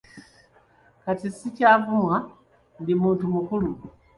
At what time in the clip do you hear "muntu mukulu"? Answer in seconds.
3.01-3.69